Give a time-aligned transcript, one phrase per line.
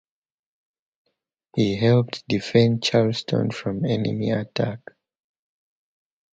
[1.55, 4.79] He helped defend Charleston from enemy attack.